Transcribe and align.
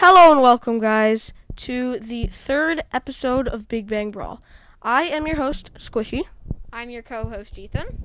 Hello 0.00 0.30
and 0.30 0.40
welcome, 0.40 0.78
guys, 0.78 1.32
to 1.56 1.98
the 1.98 2.28
third 2.28 2.84
episode 2.92 3.48
of 3.48 3.66
Big 3.66 3.88
Bang 3.88 4.12
Brawl. 4.12 4.40
I 4.80 5.02
am 5.02 5.26
your 5.26 5.34
host, 5.34 5.72
Squishy, 5.74 6.22
I'm 6.72 6.88
your 6.88 7.02
co-host 7.02 7.58
Ethan. 7.58 8.04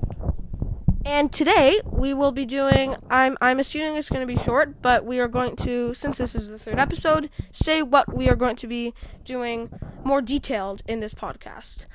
and 1.05 1.31
today 1.31 1.81
we 1.85 2.15
will 2.15 2.31
be 2.31 2.45
doing. 2.45 2.95
I'm 3.11 3.37
I'm 3.41 3.59
assuming 3.59 3.95
it's 3.95 4.09
going 4.09 4.27
to 4.27 4.33
be 4.33 4.41
short, 4.41 4.81
but 4.81 5.05
we 5.05 5.19
are 5.19 5.27
going 5.27 5.55
to, 5.57 5.93
since 5.93 6.17
this 6.17 6.33
is 6.33 6.47
the 6.49 6.57
third 6.57 6.79
episode, 6.79 7.29
say 7.51 7.83
what 7.83 8.11
we 8.11 8.27
are 8.27 8.35
going 8.35 8.55
to 8.55 8.67
be 8.67 8.95
doing 9.23 9.69
more 10.03 10.21
detailed 10.23 10.81
in 10.87 10.99
this 10.99 11.13
podcast. 11.13 11.85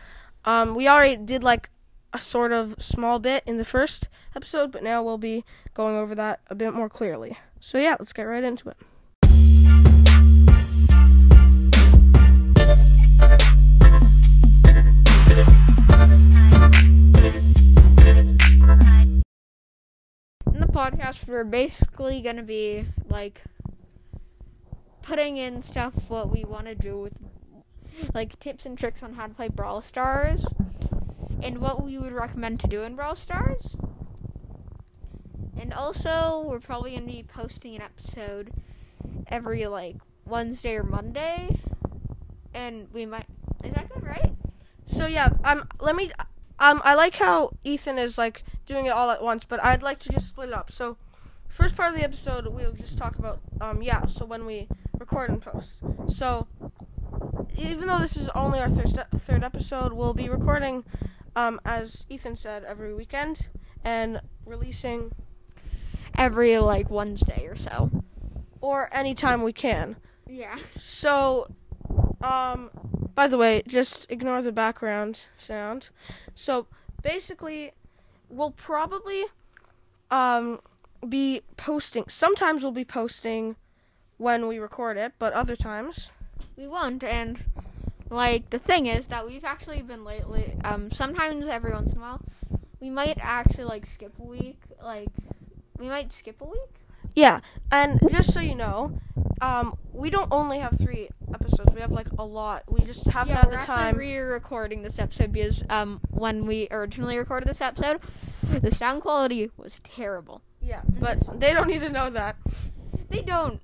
Um, 0.44 0.76
we 0.76 0.86
already 0.86 1.16
did 1.16 1.42
like 1.42 1.70
a 2.12 2.20
sort 2.20 2.52
of 2.52 2.76
small 2.78 3.18
bit 3.18 3.42
in 3.46 3.56
the 3.56 3.64
first 3.64 4.08
episode, 4.36 4.70
but 4.70 4.84
now 4.84 5.02
we'll 5.02 5.18
be 5.18 5.44
going 5.74 5.96
over 5.96 6.14
that 6.14 6.38
a 6.46 6.54
bit 6.54 6.72
more 6.72 6.88
clearly. 6.88 7.36
So 7.58 7.78
yeah, 7.78 7.96
let's 7.98 8.12
get 8.12 8.22
right 8.22 8.44
into 8.44 8.68
it. 8.68 8.76
In 13.20 13.26
the 20.54 20.68
podcast, 20.70 21.26
we're 21.26 21.42
basically 21.42 22.20
gonna 22.20 22.44
be 22.44 22.86
like 23.08 23.42
putting 25.02 25.36
in 25.36 25.62
stuff 25.62 26.08
what 26.08 26.30
we 26.30 26.44
want 26.44 26.66
to 26.66 26.76
do 26.76 27.00
with 27.00 27.14
like 28.14 28.38
tips 28.38 28.64
and 28.66 28.78
tricks 28.78 29.02
on 29.02 29.14
how 29.14 29.26
to 29.26 29.34
play 29.34 29.48
Brawl 29.48 29.82
Stars 29.82 30.46
and 31.42 31.58
what 31.58 31.82
we 31.82 31.98
would 31.98 32.12
recommend 32.12 32.60
to 32.60 32.68
do 32.68 32.82
in 32.82 32.94
Brawl 32.94 33.16
Stars. 33.16 33.76
And 35.60 35.72
also, 35.72 36.44
we're 36.46 36.60
probably 36.60 36.92
gonna 36.94 37.06
be 37.06 37.24
posting 37.26 37.74
an 37.74 37.82
episode 37.82 38.52
every 39.26 39.66
like 39.66 39.96
Wednesday 40.24 40.76
or 40.76 40.84
Monday, 40.84 41.58
and 42.58 42.88
we 42.92 43.06
might. 43.06 43.26
Is 43.64 43.72
that 43.74 43.88
good, 43.88 44.02
right? 44.04 44.32
So 44.86 45.06
yeah, 45.06 45.30
um, 45.44 45.68
let 45.80 45.94
me. 45.96 46.10
Um, 46.58 46.80
I 46.84 46.94
like 46.94 47.16
how 47.16 47.52
Ethan 47.62 47.98
is 47.98 48.18
like 48.18 48.42
doing 48.66 48.86
it 48.86 48.90
all 48.90 49.10
at 49.10 49.22
once, 49.22 49.44
but 49.44 49.62
I'd 49.62 49.82
like 49.82 50.00
to 50.00 50.12
just 50.12 50.28
split 50.28 50.48
it 50.48 50.54
up. 50.54 50.72
So, 50.72 50.96
first 51.48 51.76
part 51.76 51.90
of 51.92 51.96
the 51.98 52.04
episode, 52.04 52.46
we'll 52.48 52.72
just 52.72 52.98
talk 52.98 53.18
about 53.18 53.40
um, 53.60 53.82
yeah. 53.82 54.06
So 54.06 54.24
when 54.24 54.44
we 54.44 54.68
record 54.98 55.30
and 55.30 55.40
post. 55.40 55.78
So, 56.08 56.48
even 57.56 57.86
though 57.86 57.98
this 58.00 58.16
is 58.16 58.28
only 58.30 58.58
our 58.58 58.68
third 58.68 59.04
third 59.16 59.44
episode, 59.44 59.92
we'll 59.92 60.14
be 60.14 60.28
recording, 60.28 60.84
um, 61.36 61.60
as 61.64 62.04
Ethan 62.08 62.36
said, 62.36 62.64
every 62.64 62.92
weekend 62.94 63.48
and 63.84 64.20
releasing 64.44 65.12
Every 66.16 66.58
like 66.58 66.90
Wednesday 66.90 67.46
or 67.46 67.54
so. 67.54 67.90
or 68.60 68.92
anytime 68.92 69.42
we 69.44 69.52
can. 69.52 69.96
Yeah. 70.26 70.58
So, 70.76 71.46
um, 72.22 72.70
by 73.14 73.28
the 73.28 73.38
way, 73.38 73.62
just 73.66 74.10
ignore 74.10 74.42
the 74.42 74.52
background 74.52 75.26
sound. 75.36 75.90
So, 76.34 76.66
basically, 77.02 77.72
we'll 78.28 78.50
probably, 78.52 79.24
um, 80.10 80.60
be 81.08 81.42
posting. 81.56 82.04
Sometimes 82.08 82.62
we'll 82.62 82.72
be 82.72 82.84
posting 82.84 83.56
when 84.16 84.48
we 84.48 84.58
record 84.58 84.96
it, 84.96 85.12
but 85.18 85.32
other 85.32 85.54
times. 85.56 86.08
we 86.56 86.66
won't 86.66 87.04
and 87.04 87.38
like 88.10 88.50
the 88.50 88.58
thing 88.58 88.86
is 88.86 89.06
that 89.08 89.24
we've 89.26 89.44
actually 89.44 89.82
been 89.82 90.02
lately 90.04 90.56
um 90.64 90.90
sometimes 90.90 91.46
every 91.46 91.70
once 91.72 91.92
in 91.92 91.98
a 91.98 92.00
while 92.00 92.20
we 92.80 92.88
might 92.90 93.18
actually 93.20 93.64
like 93.64 93.84
skip 93.84 94.12
a 94.18 94.22
week 94.22 94.58
like 94.82 95.08
we 95.78 95.86
might 95.88 96.10
skip 96.12 96.40
a 96.40 96.44
week 96.44 96.74
Yeah, 97.14 97.40
and 97.70 98.00
just 98.10 98.32
so 98.32 98.40
you 98.40 98.54
know, 98.54 98.98
um, 99.40 99.76
we 99.92 100.10
don't 100.10 100.30
only 100.32 100.58
have 100.58 100.78
three 100.78 101.08
episodes. 101.34 101.74
We 101.74 101.80
have 101.80 101.90
like 101.90 102.08
a 102.18 102.24
lot. 102.24 102.64
We 102.68 102.80
just 102.80 103.06
haven't 103.06 103.34
yeah 103.34 103.40
had 103.42 103.50
the 103.50 103.56
time. 103.66 103.96
re-recording 103.96 104.82
this 104.82 104.98
episode 104.98 105.32
because 105.32 105.62
um 105.70 106.00
when 106.10 106.46
we 106.46 106.68
originally 106.70 107.16
recorded 107.18 107.48
this 107.48 107.60
episode 107.60 108.00
the 108.62 108.74
sound 108.74 109.02
quality 109.02 109.50
was 109.56 109.80
terrible 109.84 110.42
yeah, 110.60 110.80
but 111.00 111.18
they 111.38 111.52
don't 111.52 111.68
need 111.68 111.80
to 111.80 111.88
know 111.90 112.10
that. 112.10 112.36
they 113.10 113.22
don't 113.22 113.60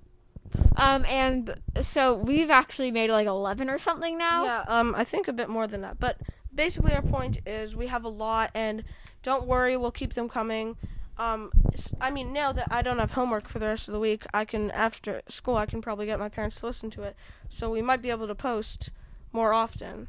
um 0.77 1.05
and 1.07 1.55
so 1.81 2.17
we've 2.19 2.51
actually 2.51 2.91
made 2.91 3.11
like 3.11 3.27
11 3.27 3.69
or 3.71 3.79
something 3.79 4.17
now 4.19 4.45
Yeah, 4.45 4.65
um, 4.69 4.95
I 4.95 5.05
think 5.05 5.27
a 5.29 5.33
bit 5.33 5.49
more 5.49 5.67
than 5.67 5.81
that. 5.83 5.99
But 5.99 6.19
basically, 6.55 6.93
our 6.95 7.03
point 7.03 7.39
is 7.47 7.75
we 7.75 7.87
have 7.89 8.05
a 8.05 8.09
lot, 8.09 8.51
and 8.55 8.85
don't 9.23 9.47
worry, 9.47 9.77
we'll 9.77 9.91
keep 9.91 10.13
them 10.15 10.29
coming. 10.29 10.77
Um, 11.17 11.53
I 12.01 12.11
mean, 12.11 12.33
now 12.33 12.53
that 12.53 12.69
I 12.71 12.83
don't 12.83 12.99
have 12.99 13.13
homework 13.13 13.49
for 13.49 13.59
the 13.59 13.67
rest 13.67 13.89
of 13.89 13.93
the 13.93 14.01
week, 14.01 14.25
I 14.35 14.45
can 14.45 14.71
after 14.73 15.23
school 15.29 15.57
I 15.57 15.67
can 15.67 15.81
probably 15.81 16.07
get 16.07 16.19
my 16.19 16.29
parents 16.29 16.61
to 16.61 16.67
listen 16.67 16.91
to 16.91 17.03
it, 17.03 17.17
so 17.49 17.71
we 17.71 17.83
might 17.83 18.03
be 18.03 18.11
able 18.11 18.27
to 18.27 18.35
post 18.35 18.91
more 19.33 19.53
often. 19.53 20.09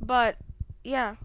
But 0.00 0.36
yeah, 0.82 1.16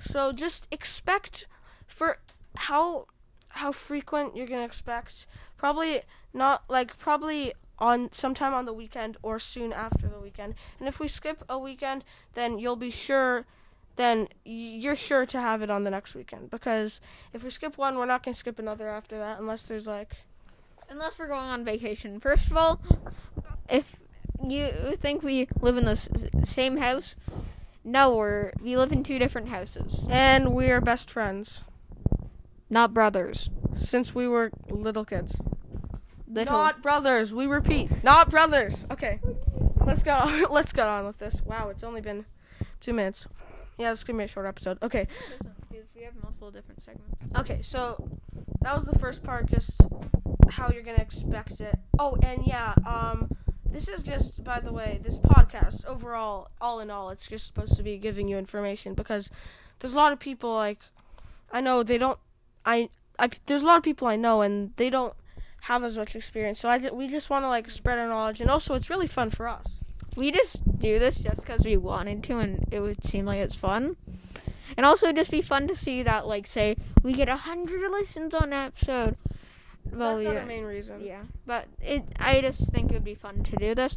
so 0.00 0.32
just 0.32 0.66
expect 0.70 1.46
for 1.86 2.18
how 2.56 3.06
how 3.50 3.70
frequent 3.72 4.36
you're 4.36 4.46
gonna 4.46 4.64
expect. 4.64 5.26
Probably 5.56 6.02
not 6.32 6.64
like 6.68 6.98
probably 6.98 7.52
on 7.78 8.10
sometime 8.12 8.52
on 8.52 8.64
the 8.64 8.72
weekend 8.72 9.16
or 9.22 9.38
soon 9.38 9.72
after 9.72 10.08
the 10.08 10.18
weekend. 10.20 10.54
And 10.80 10.88
if 10.88 10.98
we 10.98 11.06
skip 11.06 11.44
a 11.48 11.58
weekend, 11.58 12.04
then 12.34 12.58
you'll 12.58 12.76
be 12.76 12.90
sure 12.90 13.46
then 13.98 14.28
you're 14.44 14.96
sure 14.96 15.26
to 15.26 15.38
have 15.40 15.60
it 15.60 15.68
on 15.70 15.84
the 15.84 15.90
next 15.90 16.14
weekend 16.14 16.50
because 16.50 17.00
if 17.34 17.44
we 17.44 17.50
skip 17.50 17.76
one, 17.76 17.98
we're 17.98 18.06
not 18.06 18.22
going 18.24 18.32
to 18.32 18.38
skip 18.38 18.58
another 18.58 18.88
after 18.88 19.18
that 19.18 19.38
unless 19.38 19.64
there's 19.64 19.86
like 19.86 20.12
unless 20.88 21.18
we're 21.18 21.28
going 21.28 21.40
on 21.44 21.64
vacation. 21.64 22.18
First 22.20 22.46
of 22.50 22.56
all, 22.56 22.80
if 23.68 23.84
you 24.42 24.68
think 24.96 25.22
we 25.22 25.48
live 25.60 25.76
in 25.76 25.84
the 25.84 25.90
s- 25.90 26.08
same 26.44 26.78
house, 26.78 27.14
no, 27.84 28.16
we're 28.16 28.52
we 28.62 28.76
live 28.76 28.92
in 28.92 29.02
two 29.04 29.18
different 29.18 29.48
houses, 29.50 30.06
and 30.08 30.52
we're 30.54 30.80
best 30.80 31.10
friends 31.10 31.64
not 32.70 32.92
brothers. 32.94 33.48
since 33.74 34.14
we 34.14 34.28
were 34.28 34.50
little 34.68 35.04
kids. 35.04 35.40
Little. 36.30 36.52
Not 36.52 36.82
brothers. 36.82 37.32
We 37.32 37.46
repeat, 37.46 38.04
not 38.04 38.28
brothers. 38.30 38.86
Okay. 38.90 39.20
Let's 39.84 40.02
go. 40.02 40.46
Let's 40.50 40.72
get 40.72 40.86
on 40.86 41.06
with 41.06 41.16
this. 41.18 41.42
Wow, 41.42 41.70
it's 41.70 41.82
only 41.82 42.02
been 42.02 42.26
2 42.82 42.92
minutes. 42.92 43.26
Yeah, 43.78 43.92
it's 43.92 44.02
to 44.02 44.12
be 44.12 44.24
a 44.24 44.28
short 44.28 44.46
episode. 44.46 44.78
Okay. 44.82 45.06
we 45.70 46.02
have 46.02 46.14
multiple 46.22 46.50
different 46.50 46.82
segments. 46.82 47.16
Okay, 47.38 47.62
so 47.62 48.08
that 48.62 48.74
was 48.74 48.84
the 48.84 48.98
first 48.98 49.22
part, 49.22 49.46
just 49.46 49.80
how 50.50 50.68
you're 50.70 50.82
gonna 50.82 50.98
expect 50.98 51.60
it. 51.60 51.78
Oh, 51.98 52.16
and 52.22 52.42
yeah, 52.44 52.74
um, 52.86 53.30
this 53.70 53.88
is 53.88 54.02
just, 54.02 54.42
by 54.42 54.60
the 54.60 54.72
way, 54.72 54.98
this 55.02 55.18
podcast 55.20 55.84
overall, 55.86 56.48
all 56.60 56.80
in 56.80 56.90
all, 56.90 57.10
it's 57.10 57.26
just 57.26 57.46
supposed 57.46 57.76
to 57.76 57.82
be 57.82 57.98
giving 57.98 58.26
you 58.26 58.36
information 58.36 58.94
because 58.94 59.30
there's 59.78 59.92
a 59.92 59.96
lot 59.96 60.12
of 60.12 60.18
people 60.18 60.54
like, 60.54 60.80
I 61.52 61.60
know 61.60 61.82
they 61.82 61.98
don't, 61.98 62.18
I, 62.64 62.88
I, 63.18 63.30
there's 63.46 63.62
a 63.62 63.66
lot 63.66 63.76
of 63.76 63.82
people 63.82 64.08
I 64.08 64.16
know 64.16 64.42
and 64.42 64.72
they 64.76 64.90
don't 64.90 65.14
have 65.62 65.84
as 65.84 65.96
much 65.98 66.16
experience, 66.16 66.58
so 66.58 66.68
I, 66.68 66.78
we 66.90 67.08
just 67.08 67.30
want 67.30 67.44
to 67.44 67.48
like 67.48 67.70
spread 67.70 67.98
our 67.98 68.08
knowledge, 68.08 68.40
and 68.40 68.50
also 68.50 68.74
it's 68.74 68.90
really 68.90 69.06
fun 69.06 69.30
for 69.30 69.46
us. 69.46 69.77
We 70.18 70.32
just 70.32 70.78
do 70.78 70.98
this 70.98 71.18
just 71.20 71.36
because 71.42 71.64
we 71.64 71.76
wanted 71.76 72.24
to, 72.24 72.38
and 72.38 72.64
it 72.72 72.80
would 72.80 73.04
seem 73.06 73.24
like 73.24 73.38
it's 73.38 73.54
fun. 73.54 73.96
And 74.76 74.84
also, 74.84 75.12
just 75.12 75.30
be 75.30 75.42
fun 75.42 75.66
to 75.68 75.76
see 75.76 76.02
that, 76.02 76.26
like, 76.26 76.46
say 76.46 76.76
we 77.02 77.12
get 77.12 77.28
a 77.28 77.36
hundred 77.36 77.90
listens 77.90 78.34
on 78.34 78.52
an 78.52 78.66
episode. 78.66 79.16
Well, 79.90 80.16
That's 80.16 80.24
not 80.26 80.34
yeah. 80.34 80.40
the 80.40 80.46
main 80.46 80.64
reason. 80.64 81.00
Yeah, 81.02 81.22
but 81.46 81.66
it. 81.80 82.04
I 82.18 82.40
just 82.42 82.70
think 82.72 82.90
it 82.90 82.94
would 82.94 83.04
be 83.04 83.14
fun 83.14 83.42
to 83.44 83.56
do 83.56 83.74
this. 83.74 83.96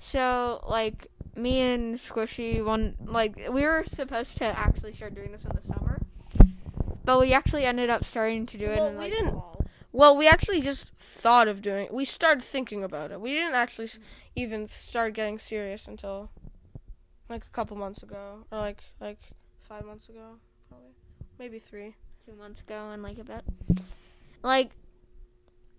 So, 0.00 0.62
like, 0.68 1.06
me 1.36 1.60
and 1.60 1.98
Squishy, 1.98 2.62
one 2.64 2.96
like 3.06 3.36
we 3.50 3.62
were 3.62 3.84
supposed 3.86 4.36
to 4.38 4.44
actually 4.44 4.92
start 4.92 5.14
doing 5.14 5.32
this 5.32 5.44
in 5.44 5.50
the 5.54 5.62
summer, 5.62 6.00
but 7.04 7.20
we 7.20 7.32
actually 7.32 7.64
ended 7.64 7.88
up 7.88 8.04
starting 8.04 8.44
to 8.46 8.58
do 8.58 8.66
it 8.66 8.76
Well, 8.76 8.86
in 8.88 8.94
we 8.94 9.04
like 9.04 9.12
didn't- 9.12 9.30
fall. 9.32 9.59
Well, 9.92 10.16
we 10.16 10.28
actually 10.28 10.60
just 10.60 10.88
thought 10.96 11.48
of 11.48 11.62
doing 11.62 11.86
it. 11.86 11.94
We 11.94 12.04
started 12.04 12.44
thinking 12.44 12.84
about 12.84 13.10
it. 13.10 13.20
We 13.20 13.32
didn't 13.32 13.54
actually 13.54 13.90
even 14.36 14.68
start 14.68 15.14
getting 15.14 15.38
serious 15.38 15.88
until 15.88 16.30
like 17.28 17.44
a 17.44 17.50
couple 17.50 17.76
months 17.76 18.02
ago, 18.02 18.44
or 18.50 18.58
like 18.58 18.82
like 19.00 19.18
five 19.68 19.84
months 19.84 20.08
ago, 20.08 20.36
probably 20.68 20.90
maybe 21.38 21.58
three. 21.58 21.94
two 22.26 22.36
months 22.36 22.60
ago 22.60 22.90
and 22.92 23.02
like 23.02 23.18
a 23.18 23.24
bit. 23.24 23.42
Like, 24.42 24.70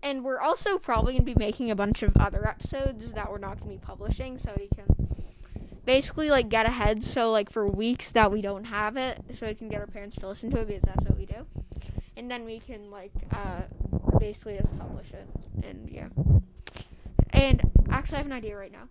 and 0.02 0.24
we're 0.24 0.40
also 0.40 0.78
probably 0.78 1.14
gonna 1.14 1.24
be 1.24 1.34
making 1.36 1.70
a 1.70 1.76
bunch 1.76 2.02
of 2.02 2.16
other 2.16 2.46
episodes 2.46 3.12
that 3.12 3.30
we're 3.30 3.38
not 3.38 3.60
gonna 3.60 3.72
be 3.72 3.78
publishing, 3.78 4.38
so 4.38 4.52
we 4.58 4.68
can 4.68 4.84
basically 5.84 6.30
like 6.30 6.48
get 6.48 6.66
ahead. 6.66 7.02
So 7.02 7.30
like 7.30 7.50
for 7.50 7.66
weeks 7.66 8.10
that 8.10 8.30
we 8.30 8.42
don't 8.42 8.64
have 8.64 8.96
it, 8.96 9.20
so 9.34 9.46
we 9.46 9.54
can 9.54 9.68
get 9.68 9.80
our 9.80 9.86
parents 9.86 10.16
to 10.18 10.28
listen 10.28 10.50
to 10.50 10.60
it 10.60 10.68
because 10.68 10.82
that's 10.82 11.04
what 11.04 11.16
we 11.16 11.26
do, 11.26 11.46
and 12.16 12.30
then 12.30 12.44
we 12.44 12.58
can 12.58 12.90
like 12.90 13.12
uh 13.32 13.62
basically 14.22 14.56
just 14.56 14.78
publish 14.78 15.10
it 15.12 15.26
and 15.64 15.90
yeah. 15.90 16.06
And 17.30 17.60
actually, 17.90 18.16
I 18.16 18.18
have 18.18 18.26
an 18.26 18.32
idea 18.32 18.56
right 18.56 18.70
now. 18.70 18.88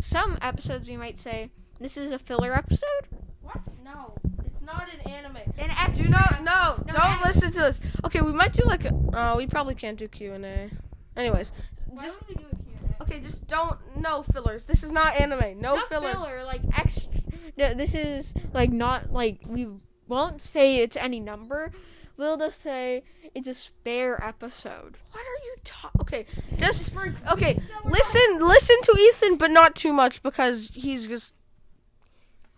Some 0.00 0.38
episodes 0.42 0.88
we 0.88 0.96
might 0.96 1.18
say 1.18 1.50
this 1.80 1.96
is 1.96 2.12
a 2.12 2.18
filler 2.20 2.54
episode. 2.54 3.04
What? 3.42 3.66
No, 3.84 4.14
it's 4.46 4.62
not 4.62 4.88
an 4.94 5.10
anime. 5.10 5.38
An 5.58 5.70
extra 5.70 6.04
Do 6.04 6.10
not 6.10 6.44
no, 6.44 6.84
No, 6.86 6.92
don't 6.92 7.24
listen 7.24 7.50
to 7.50 7.58
this. 7.58 7.80
Okay, 8.04 8.20
we 8.20 8.32
might 8.32 8.52
do 8.52 8.62
like 8.64 8.84
a. 8.84 8.92
Oh, 9.12 9.36
we 9.36 9.48
probably 9.48 9.74
can't 9.74 9.98
do 9.98 10.06
Q 10.06 10.34
and 10.34 10.44
A. 10.44 10.70
Anyways, 11.16 11.52
Why 11.86 12.04
just 12.04 12.20
would 12.20 12.28
we 12.28 12.34
do 12.36 12.48
a 12.52 12.54
Q&A? 12.54 13.02
Okay, 13.02 13.20
just 13.20 13.48
don't 13.48 13.76
no 13.96 14.22
fillers. 14.32 14.66
This 14.66 14.84
is 14.84 14.92
not 14.92 15.20
anime. 15.20 15.60
No 15.60 15.74
not 15.74 15.88
fillers. 15.88 16.14
filler, 16.14 16.44
like 16.44 16.62
extra. 16.78 17.10
This 17.56 17.94
is 17.94 18.34
like 18.54 18.70
not 18.70 19.12
like 19.12 19.40
we 19.46 19.66
won't 20.06 20.40
say 20.40 20.76
it's 20.76 20.96
any 20.96 21.18
number. 21.18 21.72
We'll 22.20 22.36
just 22.36 22.60
say 22.60 23.02
it's 23.34 23.48
a 23.48 23.54
spare 23.54 24.22
episode. 24.22 24.98
What 25.10 25.20
are 25.22 25.40
you 25.46 25.54
talking? 25.64 26.00
Okay, 26.02 26.26
just 26.58 26.90
for- 26.92 27.14
okay. 27.32 27.54
No, 27.54 27.62
we're 27.84 27.90
not. 27.90 27.92
Listen, 27.92 28.38
listen 28.46 28.76
to 28.82 28.98
Ethan, 29.00 29.36
but 29.38 29.50
not 29.50 29.74
too 29.74 29.90
much 29.90 30.22
because 30.22 30.70
he's 30.74 31.06
just 31.06 31.34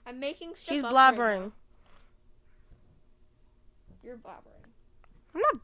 I'm 0.04 0.18
making 0.18 0.56
stuff. 0.56 0.74
he's 0.74 0.82
up 0.82 0.92
right 0.92 1.14
blabbering. 1.14 1.40
now. 1.42 1.52
You're 4.02 4.16
blabbering. 4.16 4.66
I'm 5.32 5.40
not. 5.40 5.60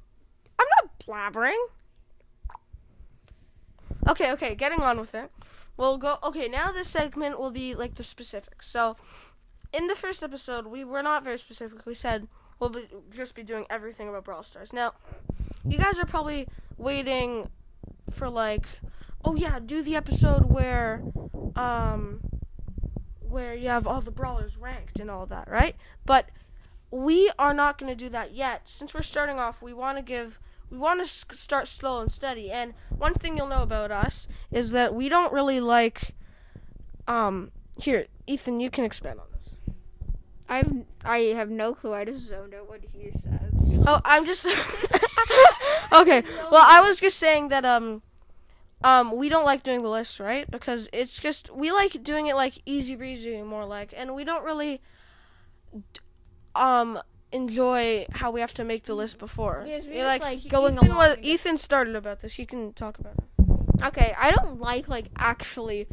I'm 0.61 0.67
not 0.81 0.99
blabbering. 1.01 1.67
Okay, 4.09 4.31
okay, 4.31 4.55
getting 4.55 4.79
on 4.81 5.01
with 5.01 5.13
it. 5.17 5.29
We'll 5.77 5.99
go. 5.99 6.19
Okay, 6.23 6.47
now 6.49 6.71
this 6.71 6.87
segment 6.89 7.37
will 7.37 7.51
be 7.51 7.75
like 7.75 7.97
the 7.97 8.05
specifics. 8.05 8.69
So, 8.69 8.97
in 9.73 9.89
the 9.89 9.97
first 9.97 10.23
episode, 10.23 10.69
we 10.69 10.85
were 10.85 11.03
not 11.03 11.25
very 11.25 11.39
specific. 11.39 11.85
We 11.85 11.95
said 11.95 12.29
we'll 12.61 12.71
be, 12.71 12.89
just 13.11 13.35
be 13.35 13.43
doing 13.43 13.67
everything 13.71 14.09
about 14.09 14.25
Brawl 14.25 14.43
Stars. 14.43 14.73
Now, 14.73 14.95
you 15.67 15.79
guys 15.79 15.99
are 15.99 16.07
probably 16.07 16.49
waiting 16.77 17.51
for 18.11 18.29
like, 18.29 18.67
oh 19.25 19.35
yeah, 19.35 19.59
do 19.59 19.83
the 19.83 19.97
episode 19.97 20.51
where, 20.51 21.03
um, 21.57 22.21
where 23.21 23.55
you 23.55 23.69
have 23.69 23.87
all 23.87 24.01
the 24.01 24.11
brawlers 24.11 24.57
ranked 24.57 24.99
and 24.99 25.11
all 25.11 25.27
that, 25.27 25.49
right? 25.51 25.77
But 26.07 26.31
we 26.91 27.31
are 27.39 27.53
not 27.53 27.79
going 27.79 27.91
to 27.91 27.97
do 27.97 28.09
that 28.11 28.33
yet. 28.33 28.63
Since 28.65 28.95
we're 28.95 29.03
starting 29.03 29.39
off, 29.39 29.61
we 29.61 29.73
want 29.73 29.99
to 29.99 30.03
give 30.03 30.39
we 30.71 30.77
want 30.77 31.03
to 31.03 31.37
start 31.37 31.67
slow 31.67 32.01
and 32.01 32.13
steady. 32.13 32.51
And 32.51 32.75
one 32.91 33.15
thing 33.15 33.37
you'll 33.37 33.49
know 33.49 33.63
about 33.63 33.91
us 33.91 34.29
is 34.51 34.71
that 34.73 34.95
we 34.95 35.09
don't 35.09 35.33
really 35.33 35.61
like 35.61 36.15
um 37.07 37.51
here, 37.81 38.07
Ethan, 38.27 38.61
you 38.61 38.71
can 38.71 38.85
expand 38.85 39.21
on. 39.21 39.28
I've 40.49 40.73
I 41.05 41.19
have 41.37 41.51
no 41.51 41.75
clue. 41.75 41.95
I 41.95 42.05
just 42.05 42.27
zoned 42.27 42.55
out 42.55 42.69
what 42.69 42.81
he 42.93 43.11
said. 43.11 43.53
Oh, 43.87 44.01
I'm 44.05 44.25
just 44.25 44.47
Okay. 45.93 46.23
Well, 46.51 46.65
I 46.67 46.81
was 46.81 47.01
just 47.01 47.19
saying 47.19 47.49
that 47.49 47.65
um 47.65 48.03
um 48.83 49.17
we 49.17 49.29
don't 49.29 49.45
like 49.45 49.63
doing 49.63 49.83
the 49.83 49.91
list, 49.91 50.21
right? 50.21 50.51
Because 50.51 50.89
it's 50.93 51.19
just 51.19 51.55
we 51.55 51.71
like 51.71 52.03
doing 52.03 52.27
it 52.27 52.35
like 52.35 52.61
easy 52.65 52.95
breezy 52.95 53.43
more 53.43 53.65
like 53.65 53.93
and 53.97 54.15
we 54.15 54.25
don't 54.25 54.45
really 54.45 54.81
um 56.55 56.99
enjoy 57.31 58.07
how 58.11 58.31
we 58.31 58.41
have 58.41 58.55
to 58.55 58.65
make 58.65 58.85
the 58.85 58.95
list 58.95 59.19
before. 59.19 59.65
Because 59.65 59.87
You 59.87 59.93
just, 59.95 60.21
like, 60.21 60.49
going 60.49 60.75
Ethan 60.75 60.91
along 60.91 60.99
was, 60.99 61.19
Ethan 61.23 61.59
started 61.59 61.95
about 61.95 62.21
this. 62.21 62.39
You 62.39 62.47
can 62.47 62.73
talk 62.73 62.99
about 62.99 63.15
it. 63.17 63.85
Okay, 63.85 64.15
I 64.19 64.31
don't 64.33 64.61
like 64.61 64.89
like 64.89 65.07
actually 65.17 65.87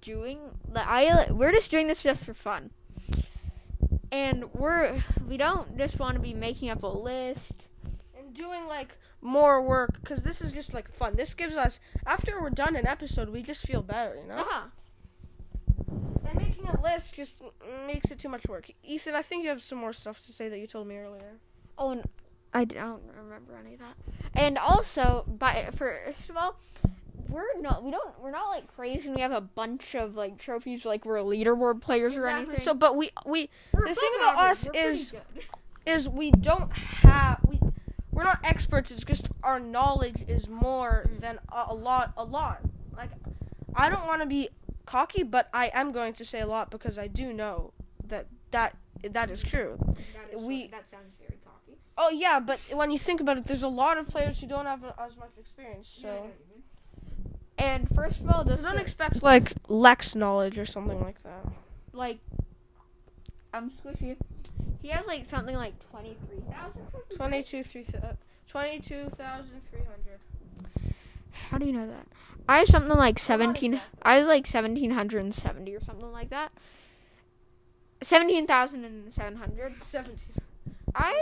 doing 0.00 0.38
the 0.70 0.86
I 0.88 1.30
we're 1.30 1.52
just 1.52 1.70
doing 1.70 1.86
this 1.86 2.02
just 2.02 2.22
for 2.22 2.34
fun. 2.34 2.70
And 4.10 4.52
we're 4.54 5.02
we 5.26 5.36
don't 5.36 5.76
just 5.76 5.98
want 5.98 6.14
to 6.14 6.20
be 6.20 6.34
making 6.34 6.70
up 6.70 6.82
a 6.82 6.86
list. 6.86 7.52
and 8.18 8.32
doing 8.34 8.66
like 8.66 8.96
more 9.20 9.62
work 9.62 9.90
because 10.00 10.22
this 10.22 10.40
is 10.40 10.52
just 10.52 10.72
like 10.74 10.90
fun. 10.92 11.16
This 11.16 11.34
gives 11.34 11.56
us 11.56 11.80
after 12.06 12.40
we're 12.40 12.50
done 12.50 12.76
an 12.76 12.86
episode, 12.86 13.28
we 13.28 13.42
just 13.42 13.66
feel 13.66 13.82
better, 13.82 14.14
you 14.16 14.28
know. 14.28 14.34
Uh-huh. 14.34 14.66
And 16.28 16.38
making 16.38 16.66
a 16.68 16.80
list 16.82 17.14
just 17.14 17.42
makes 17.86 18.10
it 18.10 18.18
too 18.18 18.28
much 18.28 18.46
work. 18.46 18.70
Ethan, 18.82 19.14
I 19.14 19.22
think 19.22 19.42
you 19.42 19.48
have 19.50 19.62
some 19.62 19.78
more 19.78 19.92
stuff 19.92 20.24
to 20.26 20.32
say 20.32 20.48
that 20.48 20.58
you 20.58 20.66
told 20.66 20.86
me 20.86 20.96
earlier. 20.96 21.38
Oh, 21.78 21.90
and 21.90 22.02
I 22.52 22.64
don't 22.64 23.02
remember 23.16 23.56
any 23.56 23.74
of 23.74 23.80
that. 23.80 23.94
And 24.34 24.58
also, 24.58 25.24
by 25.26 25.68
first 25.74 26.28
of 26.30 26.36
all, 26.36 26.58
we're 27.28 27.60
not 27.60 27.82
we 27.84 27.90
don't 27.90 28.18
we're 28.20 28.30
not 28.30 28.48
like 28.48 28.66
crazy 28.74 29.06
and 29.08 29.14
we 29.16 29.20
have 29.22 29.32
a 29.32 29.40
bunch 29.40 29.94
of 29.94 30.14
like 30.16 30.38
trophies 30.38 30.84
like 30.84 31.04
we're 31.04 31.16
leaderboard 31.18 31.80
players 31.80 32.16
or 32.16 32.26
anything. 32.26 32.60
So, 32.60 32.74
but 32.74 32.96
we 32.96 33.10
we 33.26 33.48
we're 33.72 33.88
the 33.88 33.94
thing 33.94 34.10
about 34.16 34.38
average. 34.38 34.50
us 34.50 34.68
We're 34.72 34.90
is- 34.90 35.12
is 35.86 36.08
we 36.08 36.30
don't 36.30 36.70
have 36.72 37.38
we 37.46 37.58
we're 38.12 38.24
not 38.24 38.40
experts. 38.44 38.90
It's 38.90 39.04
just 39.04 39.28
our 39.42 39.58
knowledge 39.60 40.22
is 40.28 40.48
more 40.48 41.06
than 41.20 41.38
a, 41.52 41.66
a 41.68 41.74
lot 41.74 42.12
a 42.16 42.24
lot. 42.24 42.60
Like 42.96 43.10
I 43.74 43.88
don't 43.88 44.06
want 44.06 44.22
to 44.22 44.26
be 44.26 44.48
cocky, 44.86 45.22
but 45.22 45.48
I 45.52 45.70
am 45.74 45.92
going 45.92 46.14
to 46.14 46.24
say 46.24 46.40
a 46.40 46.46
lot 46.46 46.70
because 46.70 46.98
I 46.98 47.06
do 47.06 47.32
know 47.32 47.72
that 48.06 48.26
that 48.50 48.76
that 49.12 49.30
is 49.30 49.42
true. 49.42 49.78
That 49.80 50.36
is- 50.38 50.42
we- 50.44 50.66
that 50.68 50.88
sounds 50.90 51.14
very 51.18 51.38
cocky. 51.44 51.78
Oh 51.96 52.10
yeah, 52.10 52.40
but 52.40 52.58
when 52.72 52.90
you 52.90 52.98
think 52.98 53.20
about 53.20 53.38
it, 53.38 53.46
there's 53.46 53.62
a 53.62 53.68
lot 53.68 53.98
of 53.98 54.08
players 54.08 54.40
who 54.40 54.46
don't 54.46 54.66
have 54.66 54.82
as 54.84 55.16
much 55.16 55.30
experience. 55.38 55.88
So, 56.02 56.28
and 57.58 57.88
first 57.94 58.20
of 58.20 58.30
all, 58.30 58.44
this 58.44 58.60
so 58.60 58.62
don't 58.62 58.78
expect 58.78 59.22
like 59.22 59.52
Lex 59.68 60.14
knowledge 60.14 60.56
or 60.58 60.64
something 60.64 61.00
like 61.00 61.22
that. 61.24 61.44
Like, 61.92 62.20
I'm 63.52 63.70
squishy. 63.70 64.16
He 64.80 64.88
has 64.88 65.06
like 65.06 65.28
something 65.28 65.56
like 65.56 65.74
23,000. 65.90 66.86
22,300. 68.48 70.94
How 71.50 71.58
do 71.58 71.66
you 71.66 71.72
know 71.72 71.86
that? 71.86 72.06
I 72.48 72.60
have 72.60 72.68
something 72.68 72.96
like 72.96 73.18
17. 73.18 73.74
Exactly. 73.74 73.98
I 74.02 74.18
was 74.18 74.26
like 74.26 74.46
1770 74.46 75.74
or 75.74 75.82
something 75.82 76.12
like 76.12 76.30
that. 76.30 76.52
17,700. 78.02 79.76
17. 79.76 80.18
I 80.94 81.20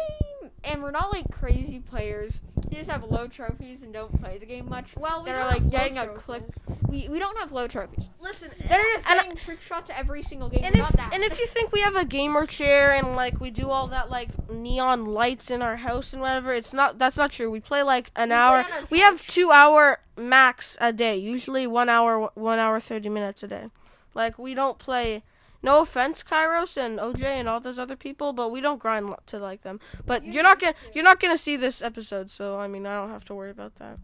and 0.64 0.82
we're 0.82 0.90
not 0.90 1.12
like 1.12 1.30
crazy 1.30 1.80
players. 1.80 2.40
We 2.68 2.76
just 2.76 2.90
have 2.90 3.04
low 3.04 3.28
trophies 3.28 3.82
and 3.82 3.92
don't 3.92 4.20
play 4.20 4.38
the 4.38 4.46
game 4.46 4.68
much. 4.68 4.96
Well, 4.96 5.22
we 5.22 5.30
that 5.30 5.36
are 5.36 5.46
like 5.46 5.62
have 5.62 5.70
getting 5.70 5.94
low 5.96 6.04
a 6.04 6.08
click. 6.08 6.42
We 6.88 7.08
we 7.08 7.18
don't 7.18 7.36
have 7.38 7.52
low 7.52 7.68
trophies. 7.68 8.08
Listen, 8.20 8.50
That 8.68 8.80
are 8.80 8.92
just 8.94 9.06
getting 9.06 9.36
trick 9.36 9.60
shots 9.60 9.90
every 9.94 10.22
single 10.22 10.48
game. 10.48 10.64
and 10.64 10.74
if 10.74 10.88
that. 10.88 11.12
and 11.14 11.22
if 11.22 11.38
you 11.38 11.46
think 11.46 11.72
we 11.72 11.80
have 11.82 11.94
a 11.96 12.04
gamer 12.04 12.46
chair 12.46 12.92
and 12.92 13.14
like 13.14 13.40
we 13.40 13.50
do 13.50 13.68
all 13.70 13.86
that 13.88 14.10
like 14.10 14.30
neon 14.50 15.04
lights 15.06 15.50
in 15.50 15.62
our 15.62 15.76
house 15.76 16.12
and 16.12 16.20
whatever, 16.22 16.52
it's 16.54 16.72
not. 16.72 16.98
That's 16.98 17.16
not 17.16 17.30
true. 17.30 17.50
We 17.50 17.60
play 17.60 17.82
like 17.82 18.10
an 18.16 18.30
We 18.30 18.34
hour. 18.34 18.64
We 18.90 19.00
have 19.00 19.24
two 19.26 19.50
hour 19.52 20.00
max 20.16 20.76
a 20.80 20.92
day. 20.92 21.16
Usually 21.16 21.66
one 21.66 21.88
hour, 21.88 22.30
one 22.34 22.58
hour 22.58 22.80
thirty 22.80 23.08
minutes 23.08 23.42
a 23.42 23.48
day. 23.48 23.66
Like 24.14 24.38
we 24.38 24.54
don't 24.54 24.78
play. 24.78 25.22
No 25.66 25.80
offense, 25.80 26.22
Kairos 26.22 26.76
and 26.76 27.00
OJ 27.00 27.24
and 27.24 27.48
all 27.48 27.58
those 27.58 27.76
other 27.76 27.96
people, 27.96 28.32
but 28.32 28.52
we 28.52 28.60
don't 28.60 28.78
grind 28.78 29.12
to 29.26 29.38
like 29.40 29.62
them. 29.62 29.80
But 30.06 30.24
You 30.24 30.34
you're 30.34 30.44
not 30.44 30.60
gonna 30.60 30.76
you're 30.94 31.02
not 31.02 31.18
gonna 31.18 31.36
see 31.36 31.56
this 31.56 31.82
episode, 31.82 32.30
so 32.30 32.56
I 32.56 32.68
mean 32.68 32.86
I 32.86 32.94
don't 32.94 33.10
have 33.10 33.24
to 33.24 33.34
worry 33.34 33.50
about 33.50 33.74
that. 33.80 33.98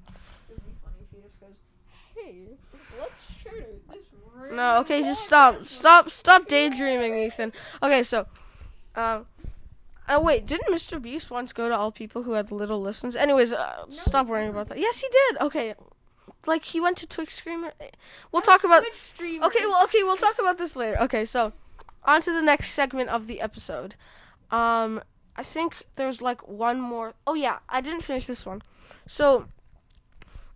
It'd 0.50 0.64
be 0.64 0.72
funny 0.82 0.96
if 1.04 1.10
he 1.14 1.22
just 1.22 1.38
goes, 1.40 1.54
"Hey, 2.16 2.34
let's 2.98 3.22
shoot 3.40 3.60
it 3.60 3.88
this 3.88 4.50
No, 4.50 4.78
okay, 4.78 5.02
just 5.02 5.24
stop, 5.24 5.64
stop, 5.64 6.10
stop 6.10 6.48
daydreaming, 6.48 7.16
Ethan. 7.16 7.52
Okay, 7.80 8.02
so, 8.02 8.26
um, 8.96 9.26
oh 10.08 10.20
wait, 10.20 10.46
didn't 10.46 10.74
Mr. 10.74 11.00
Beast 11.00 11.30
once 11.30 11.52
go 11.52 11.68
to 11.68 11.76
all 11.76 11.92
people 11.92 12.24
who 12.24 12.32
had 12.32 12.50
little 12.50 12.80
listens? 12.82 13.14
Anyways, 13.14 13.52
uh, 13.52 13.84
stop 13.88 14.26
worrying 14.26 14.50
about 14.50 14.68
that. 14.68 14.80
Yes, 14.80 14.98
he 14.98 15.06
did. 15.08 15.40
Okay, 15.40 15.74
like 16.46 16.64
he 16.64 16.80
went 16.80 16.96
to 16.98 17.06
Twitch 17.06 17.34
streamer. 17.34 17.72
We'll 18.30 18.42
talk 18.42 18.64
about. 18.64 18.82
Twitch 18.82 19.00
streamer. 19.00 19.46
Okay, 19.46 19.64
well, 19.66 19.84
okay, 19.84 20.02
we'll 20.02 20.16
talk 20.16 20.38
about 20.38 20.58
this 20.58 20.76
later. 20.76 21.00
Okay, 21.02 21.24
so, 21.24 21.52
on 22.04 22.20
to 22.22 22.32
the 22.32 22.42
next 22.42 22.70
segment 22.72 23.10
of 23.10 23.26
the 23.26 23.40
episode. 23.40 23.94
Um, 24.50 25.02
I 25.36 25.42
think 25.42 25.84
there's 25.96 26.20
like 26.20 26.46
one 26.46 26.80
more. 26.80 27.14
Oh 27.26 27.34
yeah, 27.34 27.58
I 27.68 27.80
didn't 27.80 28.02
finish 28.02 28.26
this 28.26 28.44
one. 28.44 28.62
So, 29.06 29.46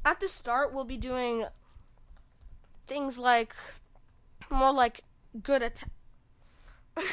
at 0.05 0.21
the 0.21 0.29
start, 0.29 0.73
we'll 0.73 0.85
be 0.85 0.97
doing 0.97 1.47
things 2.87 3.19
like 3.19 3.55
more 4.51 4.73
like 4.73 5.01
good 5.43 5.63
attack. 5.63 5.91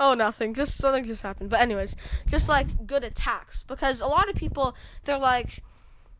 oh, 0.00 0.14
nothing. 0.14 0.54
Just 0.54 0.76
something 0.76 1.04
just 1.04 1.22
happened. 1.22 1.50
But 1.50 1.60
anyways, 1.60 1.96
just 2.28 2.48
like 2.48 2.86
good 2.86 3.04
attacks 3.04 3.64
because 3.66 4.00
a 4.00 4.06
lot 4.06 4.28
of 4.28 4.34
people 4.34 4.74
they're 5.04 5.18
like 5.18 5.62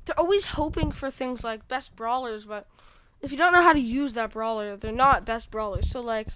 they're 0.05 0.19
always 0.19 0.47
hoping 0.47 0.93
for 0.93 1.11
things 1.11 1.45
like 1.45 1.69
best 1.69 1.95
brawlers, 1.97 2.45
but 2.45 2.67
if 3.21 3.31
you 3.31 3.39
don't 3.39 3.53
know 3.53 3.63
how 3.63 3.73
to 3.73 3.81
use 3.81 4.15
that 4.15 4.33
brawler, 4.33 4.77
they're 4.77 4.93
not 4.93 5.25
best 5.25 5.51
brawlers. 5.51 5.91
So 5.91 6.01
like, 6.01 6.29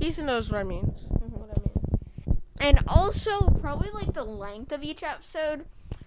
Ethan 0.00 0.26
knows 0.26 0.50
what 0.50 0.58
I 0.58 0.64
mean. 0.64 0.94
Mm-hmm, 1.12 1.38
what 1.38 1.50
I 1.50 1.60
mean. 1.60 2.40
And 2.60 2.84
also, 2.88 3.50
probably 3.60 3.90
like 3.90 4.14
the 4.14 4.24
length 4.24 4.72
of 4.72 4.82
each 4.82 5.02
episode 5.02 5.64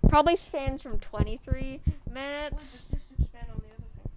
probably 0.09 0.35
spans 0.35 0.81
from 0.81 0.99
23 0.99 1.79
minutes. 2.13 2.71
Just, 2.71 2.91
just 2.91 3.05
expand 3.19 3.47
on 3.53 3.61
the 3.61 3.71
other 3.73 3.87
thing 3.95 4.09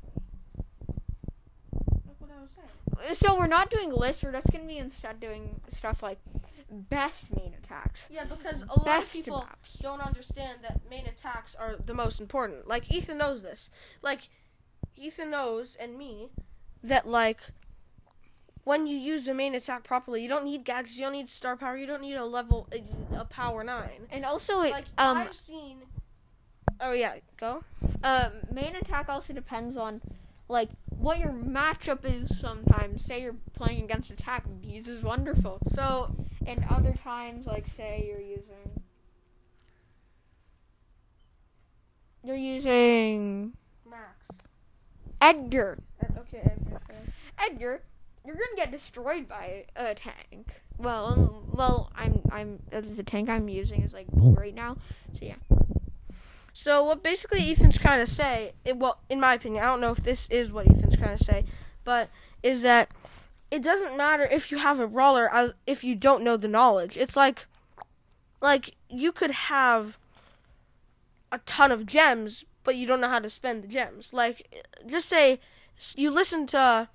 first. 1.73 2.07
Like 2.07 2.21
what 2.21 2.31
I 2.37 2.43
was 2.43 2.51
saying. 2.51 3.15
So 3.15 3.39
we're 3.39 3.47
not 3.47 3.71
doing 3.71 3.93
lists. 3.93 4.25
We're 4.25 4.33
just 4.33 4.51
gonna 4.51 4.67
be 4.67 4.79
instead 4.79 5.21
doing 5.21 5.61
stuff 5.71 6.03
like 6.03 6.19
best 6.71 7.25
main 7.37 7.55
attacks, 7.63 8.07
Yeah, 8.11 8.25
because 8.25 8.63
a 8.63 8.79
lot 8.81 9.03
of 9.03 9.13
people 9.13 9.39
maps. 9.39 9.75
don't 9.75 10.01
understand 10.01 10.59
that 10.63 10.81
main 10.89 11.07
attacks 11.07 11.55
are 11.55 11.77
the 11.77 11.95
most 11.95 12.21
important. 12.21 12.67
Like 12.67 12.91
Ethan 12.91 13.19
knows 13.19 13.43
this. 13.43 13.71
Like 14.03 14.29
Ethan 14.97 15.31
knows 15.31 15.77
and 15.79 15.97
me 15.99 16.31
that 16.83 17.07
like 17.07 17.41
when 18.65 18.87
you 18.87 18.97
use 18.97 19.29
a 19.29 19.35
main 19.35 19.55
attack 19.55 19.85
properly, 19.85 20.23
you 20.23 20.29
don't 20.29 20.45
need 20.45 20.65
gadgets, 20.65 20.97
you 20.97 21.03
don't 21.05 21.13
need 21.13 21.29
star 21.29 21.57
power, 21.57 21.77
you 21.77 21.87
don't 21.87 22.01
need 22.01 22.15
a 22.15 22.25
level 22.25 22.67
a, 22.73 22.83
a 23.21 23.25
power 23.25 23.63
9. 23.63 23.89
And 24.11 24.25
also, 24.25 24.61
it, 24.63 24.71
Like 24.71 24.87
um, 24.97 25.19
I've 25.19 25.35
seen 25.35 25.79
Oh 26.81 26.93
yeah, 26.93 27.17
go. 27.39 27.63
uh, 28.03 28.31
main 28.51 28.75
attack 28.77 29.09
also 29.09 29.33
depends 29.33 29.77
on 29.77 30.01
like 30.49 30.71
what 30.89 31.19
your 31.19 31.33
matchup 31.33 32.01
is 32.05 32.39
sometimes. 32.39 33.05
Say 33.05 33.23
you're 33.23 33.37
playing 33.55 33.85
against 33.85 34.11
attack, 34.11 34.45
Bees 34.61 34.89
is 34.89 35.03
wonderful. 35.03 35.59
So 35.69 36.15
And 36.47 36.65
other 36.71 36.93
times, 36.93 37.47
like 37.47 37.67
say 37.67 38.05
you're 38.07 38.21
using 38.21 38.83
you're 42.23 42.37
using 42.37 43.53
Max. 43.89 44.27
Edgar. 45.21 45.79
Okay. 46.19 46.43
Edgar. 46.45 46.81
Edgar, 47.39 47.83
you're 48.25 48.35
gonna 48.35 48.57
get 48.57 48.71
destroyed 48.71 49.29
by 49.29 49.65
a 49.77 49.95
tank. 49.95 50.63
Well, 50.79 51.07
um, 51.07 51.51
well, 51.53 51.91
I'm 51.95 52.21
I'm 52.31 52.59
the 52.71 53.03
tank 53.03 53.29
I'm 53.29 53.49
using 53.49 53.83
is 53.83 53.93
like 53.93 54.07
bull 54.09 54.35
right 54.35 54.55
now. 54.55 54.77
So 55.13 55.21
yeah. 55.23 55.37
So 56.53 56.85
what 56.85 57.03
basically 57.03 57.51
Ethan's 57.51 57.77
trying 57.77 58.05
to 58.05 58.11
say, 58.11 58.53
it, 58.65 58.77
well, 58.77 59.01
in 59.09 59.19
my 59.19 59.35
opinion, 59.35 59.65
I 59.65 59.67
don't 59.67 59.81
know 59.81 59.91
if 59.91 59.99
this 59.99 60.29
is 60.31 60.53
what 60.53 60.71
Ethan's 60.71 60.97
trying 60.97 61.19
to 61.19 61.25
say, 61.25 61.45
but 61.83 62.11
is 62.43 62.63
that 62.63 62.91
it 63.51 63.63
doesn't 63.63 63.97
matter 63.97 64.25
if 64.25 64.51
you 64.51 64.59
have 64.59 64.81
a 64.81 64.87
brawler 64.87 65.33
as 65.33 65.53
if 65.67 65.85
you 65.85 65.95
don't 65.95 66.25
know 66.25 66.37
the 66.37 66.49
knowledge. 66.49 66.97
It's 66.97 67.17
like, 67.17 67.47
like 68.41 68.75
you 68.89 69.13
could 69.13 69.31
have 69.31 69.99
a 71.31 71.39
ton 71.39 71.73
of 71.73 71.87
gems, 71.87 72.45
but 72.63 72.77
you 72.77 72.87
don't 72.87 73.01
know 73.01 73.09
how 73.09 73.19
to 73.19 73.31
spend 73.31 73.63
the 73.63 73.69
gems. 73.69 74.13
Like, 74.13 74.65
just 74.87 75.09
say 75.09 75.41
you 75.97 76.11
listen 76.11 76.47
to 76.49 76.89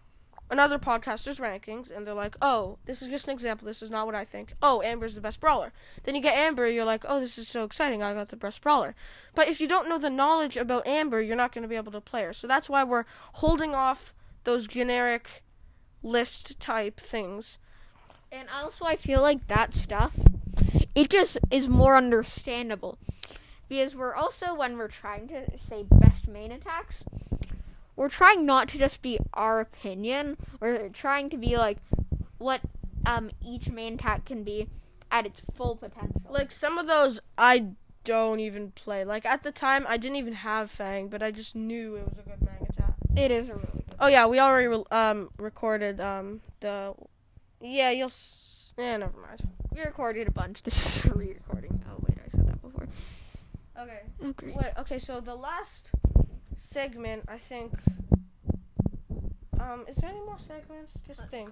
another 0.49 0.79
podcaster's 0.79 1.39
rankings, 1.39 1.95
and 1.95 2.05
they're 2.05 2.13
like, 2.13 2.35
"Oh, 2.41 2.79
this 2.85 3.01
is 3.01 3.07
just 3.07 3.27
an 3.27 3.33
example. 3.33 3.65
This 3.65 3.81
is 3.81 3.91
not 3.91 4.05
what 4.05 4.15
I 4.15 4.25
think. 4.25 4.53
Oh, 4.61 4.81
Amber's 4.81 5.15
the 5.15 5.21
best 5.21 5.39
brawler." 5.39 5.71
Then 6.03 6.15
you 6.15 6.21
get 6.21 6.37
Amber, 6.37 6.67
you're 6.67 6.85
like, 6.85 7.05
"Oh, 7.07 7.19
this 7.19 7.37
is 7.37 7.47
so 7.47 7.63
exciting! 7.63 8.01
I 8.01 8.13
got 8.13 8.29
the 8.29 8.35
best 8.35 8.61
brawler." 8.61 8.95
But 9.35 9.47
if 9.47 9.61
you 9.61 9.67
don't 9.67 9.87
know 9.87 9.97
the 9.97 10.09
knowledge 10.09 10.57
about 10.57 10.87
Amber, 10.87 11.21
you're 11.21 11.35
not 11.35 11.53
going 11.53 11.61
to 11.61 11.67
be 11.67 11.75
able 11.75 11.91
to 11.91 12.01
play 12.01 12.23
her. 12.23 12.33
So 12.33 12.47
that's 12.47 12.69
why 12.69 12.83
we're 12.83 13.05
holding 13.33 13.75
off 13.75 14.13
those 14.43 14.67
generic 14.67 15.43
list 16.03 16.59
type 16.59 16.99
things. 16.99 17.59
And 18.31 18.47
also, 18.53 18.85
I 18.85 18.95
feel 18.95 19.21
like 19.21 19.47
that 19.47 19.73
stuff, 19.73 20.17
it 20.95 21.09
just 21.09 21.37
is 21.49 21.67
more 21.67 21.97
understandable. 21.97 22.97
Because 23.67 23.95
we're 23.95 24.15
also, 24.15 24.55
when 24.55 24.77
we're 24.77 24.87
trying 24.87 25.27
to 25.27 25.57
say 25.57 25.85
best 25.89 26.27
main 26.27 26.51
attacks, 26.51 27.03
we're 27.95 28.09
trying 28.09 28.45
not 28.45 28.69
to 28.69 28.77
just 28.77 29.01
be 29.01 29.19
our 29.33 29.59
opinion. 29.59 30.37
We're 30.59 30.89
trying 30.89 31.29
to 31.31 31.37
be 31.37 31.57
like 31.57 31.77
what 32.37 32.61
um, 33.05 33.29
each 33.45 33.69
main 33.69 33.95
attack 33.95 34.25
can 34.25 34.43
be 34.43 34.69
at 35.11 35.25
its 35.25 35.41
full 35.55 35.75
potential. 35.75 36.21
Like 36.29 36.51
some 36.51 36.77
of 36.77 36.87
those 36.87 37.19
I 37.37 37.71
don't 38.05 38.39
even 38.39 38.71
play. 38.71 39.03
Like 39.03 39.25
at 39.25 39.43
the 39.43 39.51
time 39.51 39.85
I 39.87 39.97
didn't 39.97 40.17
even 40.17 40.33
have 40.33 40.71
Fang, 40.71 41.09
but 41.09 41.21
I 41.21 41.31
just 41.31 41.55
knew 41.55 41.95
it 41.95 42.07
was 42.07 42.17
a 42.19 42.21
good 42.21 42.41
mag 42.41 42.69
attack. 42.69 42.93
it 43.17 43.31
is 43.31 43.49
a 43.49 43.55
really 43.55 43.83
good. 43.87 43.88
Oh 43.99 44.07
yeah, 44.07 44.25
we 44.27 44.39
already 44.39 44.67
re- 44.67 44.83
um 44.91 45.29
recorded 45.37 45.99
um 45.99 46.41
the 46.61 46.93
Yeah, 47.61 47.91
you'll 47.91 48.05
s- 48.07 48.73
Yeah, 48.77 48.97
never 48.97 49.19
mind. 49.19 49.41
We 49.75 49.81
recorded 49.81 50.27
a 50.27 50.31
bunch. 50.31 50.63
This 50.67 50.97
is 50.97 51.05
a 51.05 51.13
re-recording. 51.15 51.83
Oh 51.89 51.97
wait, 52.07 52.17
I 52.25 52.29
said 52.31 52.47
that 52.47 52.61
before. 52.61 52.87
Okay. 53.77 53.99
Okay. 54.23 54.53
Wait, 54.55 54.71
okay, 54.79 54.99
so 54.99 55.19
the 55.21 55.35
last 55.35 55.91
segment, 56.55 57.23
I 57.27 57.37
think. 57.37 57.73
Um, 59.59 59.85
is 59.87 59.97
there 59.97 60.09
any 60.09 60.21
more 60.21 60.37
segments? 60.39 60.93
Just 61.05 61.21
think. 61.29 61.51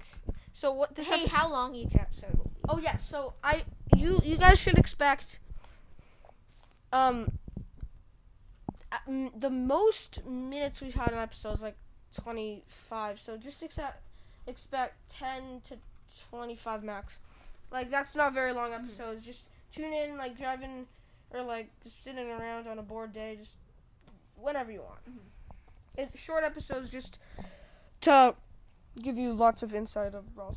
So 0.53 0.71
what 0.73 0.95
this 0.95 1.07
Hey, 1.09 1.21
episode? 1.23 1.35
how 1.35 1.51
long 1.51 1.75
each 1.75 1.95
episode 1.95 2.33
will 2.37 2.45
be? 2.53 2.59
Oh 2.69 2.77
yeah, 2.79 2.97
so 2.97 3.33
I 3.43 3.63
you 3.97 4.19
you 4.23 4.37
guys 4.37 4.59
should 4.59 4.77
expect. 4.77 5.39
Um. 6.93 7.31
The 9.39 9.49
most 9.49 10.25
minutes 10.25 10.81
we've 10.81 10.95
had 10.95 11.11
in 11.11 11.17
episodes 11.17 11.61
like 11.61 11.75
twenty 12.21 12.63
five, 12.89 13.19
so 13.19 13.37
just 13.37 13.63
expect 13.63 14.01
expect 14.47 14.95
ten 15.09 15.61
to 15.65 15.75
twenty 16.29 16.55
five 16.55 16.83
max. 16.83 17.17
Like 17.71 17.89
that's 17.89 18.15
not 18.15 18.33
very 18.33 18.53
long 18.53 18.71
mm-hmm. 18.71 18.85
episodes. 18.85 19.25
Just 19.25 19.45
tune 19.73 19.93
in, 19.93 20.17
like 20.17 20.37
driving, 20.37 20.85
or 21.31 21.41
like 21.41 21.69
just 21.83 22.03
sitting 22.03 22.29
around 22.29 22.67
on 22.67 22.79
a 22.79 22.83
bored 22.83 23.13
day, 23.13 23.37
just 23.39 23.55
whenever 24.35 24.71
you 24.71 24.81
want. 24.81 25.03
Mm-hmm. 25.09 26.01
It, 26.01 26.09
short 26.15 26.43
episodes 26.43 26.89
just 26.89 27.19
to 28.01 28.35
give 29.01 29.17
you 29.17 29.33
lots 29.33 29.63
of 29.63 29.73
insight 29.73 30.13
of 30.13 30.35
Brawl 30.35 30.55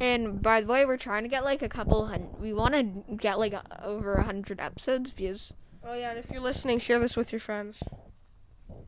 And 0.00 0.42
by 0.42 0.60
the 0.60 0.66
way, 0.66 0.84
we're 0.84 0.96
trying 0.96 1.22
to 1.22 1.28
get 1.28 1.44
like 1.44 1.62
a 1.62 1.68
couple 1.68 2.06
hundred. 2.06 2.40
We 2.40 2.52
want 2.52 2.74
to 2.74 3.16
get 3.16 3.38
like 3.38 3.52
a, 3.52 3.84
over 3.84 4.14
a 4.14 4.24
hundred 4.24 4.60
episodes 4.60 5.10
views. 5.12 5.52
Oh 5.84 5.94
yeah, 5.94 6.10
and 6.10 6.18
if 6.18 6.30
you're 6.30 6.40
listening, 6.40 6.78
share 6.78 6.98
this 6.98 7.16
with 7.16 7.32
your 7.32 7.40
friends. 7.40 7.80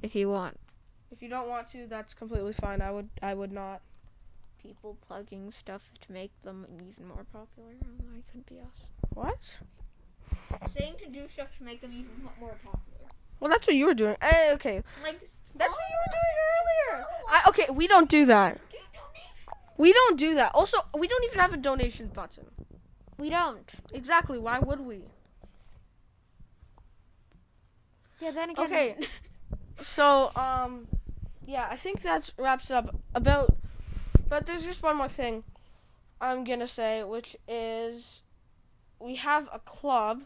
if 0.03 0.15
you 0.15 0.29
want 0.29 0.59
If 1.11 1.23
you 1.23 1.29
don't 1.29 1.49
want 1.49 1.71
to, 1.73 1.87
that's 1.89 2.15
completely 2.15 2.53
fine. 2.53 2.81
I 2.81 2.91
would 2.93 3.09
I 3.23 3.35
would 3.35 3.53
not. 3.53 3.81
people 4.63 4.97
plugging 5.07 5.51
stuff 5.51 5.83
to 6.03 6.13
make 6.13 6.31
them 6.43 6.67
even 6.75 7.09
more 7.09 7.25
popular, 7.33 7.71
oh, 7.85 8.19
it 8.19 8.25
could 8.31 8.45
be 8.47 8.61
us. 8.61 8.87
What? 9.15 9.59
Saying 10.69 10.95
to 10.99 11.09
do 11.09 11.27
stuff 11.33 11.49
to 11.59 11.65
make 11.65 11.81
them 11.81 11.93
even 11.93 12.11
more 12.39 12.55
popular. 12.63 13.09
Well, 13.41 13.51
that's 13.51 13.67
what 13.67 13.75
you 13.77 13.87
were 13.87 13.95
doing. 13.95 14.17
Eh, 14.21 14.53
okay, 14.55 14.83
Like 15.03 15.19
that's 15.57 15.71
what 15.73 15.87
you 15.93 15.99
were 16.05 16.13
doing 16.19 16.37
earlier. 16.99 17.07
I, 17.31 17.43
okay, 17.49 17.67
we 17.73 17.87
don't 17.89 18.09
do 18.09 18.27
that. 18.27 18.61
do. 18.71 18.79
We 19.79 19.93
don't 19.95 20.19
do 20.19 20.35
that. 20.35 20.53
Also, 20.55 20.79
we 20.97 21.09
don't 21.09 21.25
even 21.25 21.39
have 21.39 21.53
a 21.55 21.57
donations 21.57 22.13
button. 22.13 22.45
We 23.19 23.31
don't. 23.31 23.73
Exactly. 23.95 24.39
Why 24.39 24.59
would 24.59 24.81
we? 24.81 25.01
Yeah. 28.21 28.31
Then 28.33 28.51
again. 28.51 28.67
Okay. 28.67 28.97
So, 29.83 30.31
um, 30.37 30.87
yeah, 31.51 31.67
I 31.71 31.77
think 31.77 32.03
that 32.03 32.31
wraps 32.39 32.71
it 32.71 32.75
up. 32.75 32.95
About, 33.15 33.57
but 34.29 34.47
there's 34.47 34.65
just 34.65 34.83
one 34.83 34.97
more 34.97 35.09
thing 35.09 35.43
I'm 36.21 36.45
gonna 36.45 36.69
say, 36.69 37.03
which 37.03 37.37
is 37.49 38.23
we 39.01 39.17
have 39.17 39.49
a 39.53 39.59
club. 39.59 40.23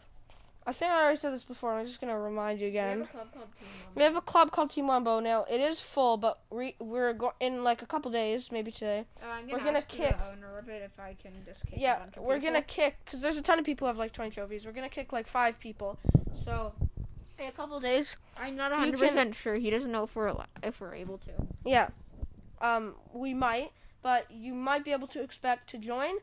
I 0.67 0.73
think 0.73 0.91
I 0.91 1.01
already 1.03 1.17
said 1.17 1.31
this 1.31 1.43
before. 1.43 1.73
I'm 1.73 1.85
just 1.85 2.01
gonna 2.01 2.19
remind 2.19 2.59
you 2.59 2.67
We 2.71 2.75
have 2.77 2.89
again. 2.97 3.01
a 3.03 3.07
club 3.07 3.27
called 3.33 3.47
Team 3.55 3.67
We 3.95 4.01
have 4.03 4.15
a 4.15 4.21
club 4.21 4.51
called 4.51 4.69
Team 4.71 4.85
Wumbo 4.87 5.21
now. 5.21 5.45
It 5.49 5.61
is 5.61 5.79
full, 5.79 6.17
but 6.17 6.39
re- 6.49 6.75
we're 6.79 7.13
go- 7.13 7.33
in 7.39 7.63
like 7.63 7.81
a 7.83 7.85
couple 7.85 8.09
days, 8.11 8.51
maybe 8.51 8.71
today. 8.71 9.05
Uh, 9.21 9.27
I'm 9.31 9.47
We're 9.47 9.59
gonna 9.59 9.81
kick- 9.83 10.17
the 10.17 10.27
owner 10.31 10.57
of 10.57 10.67
it 10.69 10.81
if 10.81 10.99
I 10.99 11.15
can 11.21 11.33
just 11.45 11.65
kick 11.67 11.77
a 11.77 11.79
Yeah, 11.79 11.99
we're 12.17 12.35
people. 12.35 12.39
gonna 12.53 12.61
kick 12.63 12.97
because 13.05 13.21
there's 13.21 13.37
a 13.37 13.43
ton 13.43 13.59
of 13.59 13.65
people 13.65 13.85
who 13.85 13.89
have 13.89 13.97
like 13.99 14.11
20 14.11 14.31
trophies. 14.31 14.65
We're 14.65 14.71
gonna 14.71 14.89
kick 14.89 15.13
like 15.13 15.27
five 15.27 15.59
people. 15.59 15.99
So 16.33 16.73
a 17.39 17.51
couple 17.51 17.79
days, 17.79 18.17
I'm 18.37 18.55
not 18.55 18.71
You 18.71 18.77
100 18.77 18.99
percent 18.99 19.35
sure. 19.35 19.55
He 19.55 19.69
doesn't 19.69 19.91
know 19.91 20.03
if 20.03 20.15
we're 20.15 20.33
if 20.63 20.79
we're 20.79 20.95
able 20.95 21.17
to. 21.19 21.31
yeah, 21.65 21.89
um, 22.61 22.95
we 23.13 23.33
might, 23.33 23.71
but 24.01 24.29
you 24.31 24.53
might 24.53 24.83
be 24.85 24.91
able 24.91 25.07
to 25.07 25.21
expect 25.21 25.69
to 25.71 25.77
join. 25.77 26.13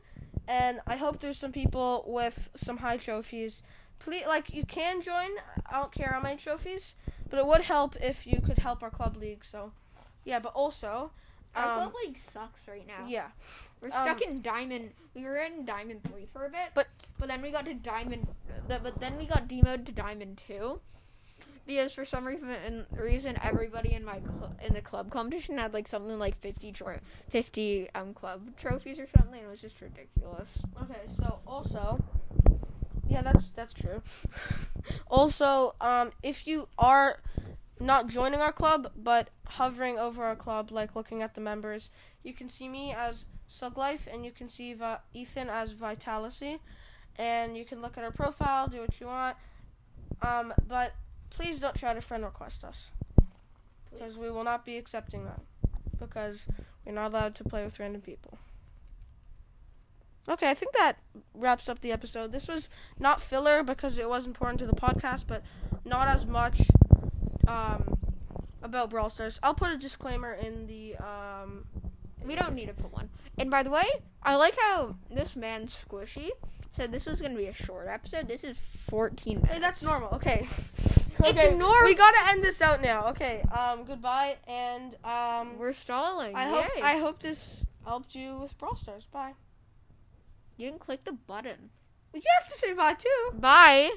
And 0.47 0.81
I 0.87 0.97
hope 0.97 1.19
there's 1.21 1.37
some 1.37 1.51
people 1.51 2.03
with 2.07 2.49
some 2.55 2.77
high 2.77 2.97
trophies. 2.97 3.63
Please, 3.99 4.25
like 4.27 4.53
you 4.53 4.65
can 4.65 5.01
join. 5.01 5.29
I 5.69 5.79
don't 5.79 5.91
care 5.91 6.09
how 6.11 6.19
many 6.21 6.35
trophies, 6.37 6.95
but 7.29 7.39
it 7.39 7.45
would 7.45 7.61
help 7.61 7.95
if 8.01 8.27
you 8.27 8.41
could 8.41 8.57
help 8.57 8.83
our 8.83 8.89
club 8.89 9.15
league. 9.15 9.45
So, 9.45 9.71
yeah, 10.25 10.39
but 10.39 10.51
also, 10.53 11.11
Our 11.55 11.69
um, 11.71 11.77
club 11.77 11.93
league 12.03 12.17
sucks 12.17 12.67
right 12.67 12.85
now. 12.85 13.05
yeah. 13.07 13.27
We're 13.79 13.87
Um, 13.87 14.03
stuck 14.03 14.21
in 14.21 14.41
diamond. 14.41 14.91
We 15.13 15.23
were 15.23 15.37
in 15.37 15.63
diamond 15.65 16.03
three 16.03 16.25
for 16.25 16.45
a 16.45 16.49
bit, 16.49 16.71
But- 16.73 16.87
but 17.17 17.29
then 17.29 17.41
we 17.41 17.51
got 17.51 17.63
to 17.65 17.73
diamond. 17.73 18.27
But 18.67 18.99
then 18.99 19.17
we 19.17 19.25
got 19.27 19.47
demoted 19.47 19.85
to 19.85 19.91
diamond 19.93 20.37
two, 20.45 20.81
because 21.65 21.93
for 21.93 22.05
some 22.05 22.25
reason, 22.25 22.85
reason 22.97 23.37
everybody 23.41 23.93
in 23.93 24.03
my 24.03 24.19
cl- 24.19 24.53
in 24.65 24.73
the 24.73 24.81
club 24.81 25.09
competition 25.09 25.57
had 25.57 25.73
like 25.73 25.87
something 25.87 26.19
like 26.19 26.39
50 26.41 26.71
tro- 26.71 26.99
50 27.29 27.89
um 27.95 28.13
club 28.13 28.41
trophies 28.57 28.99
or 28.99 29.07
something. 29.17 29.41
It 29.41 29.49
was 29.49 29.61
just 29.61 29.79
ridiculous. 29.81 30.59
Okay, 30.81 30.99
so 31.17 31.39
also, 31.47 32.03
yeah, 33.07 33.21
that's 33.21 33.49
that's 33.49 33.73
true. 33.73 34.01
also, 35.07 35.75
um, 35.79 36.11
if 36.21 36.47
you 36.47 36.67
are 36.77 37.19
not 37.79 38.07
joining 38.07 38.39
our 38.39 38.53
club 38.53 38.91
but 38.95 39.29
hovering 39.45 39.97
over 39.97 40.23
our 40.23 40.35
club, 40.35 40.71
like 40.71 40.95
looking 40.95 41.21
at 41.21 41.35
the 41.35 41.41
members, 41.41 41.89
you 42.23 42.33
can 42.33 42.49
see 42.49 42.67
me 42.67 42.93
as 42.93 43.25
Suglife, 43.49 44.07
and 44.11 44.25
you 44.25 44.31
can 44.31 44.49
see 44.49 44.73
Va- 44.73 45.01
Ethan 45.13 45.49
as 45.49 45.71
Vitality, 45.71 46.59
and 47.17 47.55
you 47.55 47.65
can 47.65 47.81
look 47.81 47.97
at 47.97 48.03
our 48.03 48.11
profile, 48.11 48.67
do 48.67 48.79
what 48.79 48.99
you 48.99 49.07
want. 49.07 49.37
Um, 50.21 50.53
but 50.67 50.93
please 51.33 51.59
don't 51.59 51.75
try 51.75 51.93
to 51.93 52.01
friend 52.01 52.23
request 52.23 52.63
us, 52.63 52.91
because 53.91 54.17
we 54.17 54.29
will 54.29 54.43
not 54.43 54.65
be 54.65 54.77
accepting 54.77 55.25
that, 55.25 55.41
because 55.99 56.47
we're 56.85 56.93
not 56.93 57.11
allowed 57.11 57.35
to 57.35 57.43
play 57.43 57.63
with 57.63 57.79
random 57.79 58.01
people. 58.01 58.37
Okay, 60.29 60.49
I 60.49 60.53
think 60.53 60.71
that 60.73 60.97
wraps 61.33 61.67
up 61.67 61.81
the 61.81 61.91
episode. 61.91 62.31
This 62.31 62.47
was 62.47 62.69
not 62.97 63.21
filler 63.21 63.61
because 63.61 63.97
it 63.97 64.07
was 64.07 64.25
important 64.25 64.59
to 64.59 64.65
the 64.65 64.73
podcast, 64.73 65.25
but 65.27 65.43
not 65.83 66.07
as 66.07 66.25
much 66.25 66.61
um, 67.45 67.97
about 68.61 68.89
Brawl 68.89 69.09
Stars. 69.09 69.37
I'll 69.43 69.53
put 69.53 69.71
a 69.71 69.77
disclaimer 69.77 70.33
in 70.33 70.65
the. 70.67 70.95
Um, 70.95 71.65
We 72.25 72.35
don't 72.35 72.53
need 72.55 72.67
to 72.67 72.73
put 72.73 72.93
one. 72.93 73.09
And 73.37 73.51
by 73.51 73.63
the 73.63 73.69
way, 73.69 73.83
I 74.21 74.35
like 74.35 74.55
how 74.57 74.95
this 75.11 75.35
man's 75.35 75.75
squishy. 75.75 76.29
said 76.71 76.93
this 76.93 77.05
was 77.05 77.21
gonna 77.21 77.35
be 77.35 77.47
a 77.47 77.53
short 77.53 77.89
episode. 77.89 78.29
This 78.29 78.45
is 78.45 78.55
14 78.89 79.35
minutes. 79.35 79.53
Hey, 79.53 79.59
that's 79.59 79.83
normal. 79.83 80.09
Okay. 80.13 80.47
It's 81.19 81.29
okay. 81.39 81.55
norm- 81.55 81.85
We 81.85 81.95
gotta 81.95 82.29
end 82.29 82.43
this 82.43 82.61
out 82.61 82.81
now. 82.81 83.07
Okay. 83.07 83.41
Um. 83.51 83.83
Goodbye. 83.85 84.37
And 84.47 84.95
um. 85.03 85.57
We're 85.57 85.73
stalling. 85.73 86.35
I 86.35 86.45
Yay. 86.49 86.51
hope 86.61 86.71
I 86.83 86.97
hope 86.97 87.21
this 87.21 87.65
helped 87.85 88.15
you 88.15 88.37
with 88.39 88.57
Brawl 88.57 88.75
Stars. 88.75 89.05
Bye. 89.11 89.33
you 90.57 90.67
didn't 90.69 90.81
click 90.81 91.03
the 91.03 91.13
button. 91.13 91.69
You 92.13 92.21
have 92.39 92.47
to 92.51 92.55
say 92.57 92.73
bye 92.73 92.93
too. 92.93 93.33
Bye. 93.39 93.91